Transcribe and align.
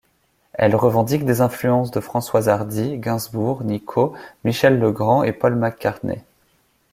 Elle 0.53 0.75
revendique 0.75 1.21
les 1.21 1.41
influences 1.41 1.91
de 1.91 1.99
Françoise 1.99 2.49
Hardy, 2.49 2.97
Gainsbourg, 2.97 3.63
Nico, 3.63 4.15
Michel 4.43 4.79
Legrand 4.79 5.21
et 5.21 5.31
Paul 5.31 5.55
McCartney. 5.55 6.23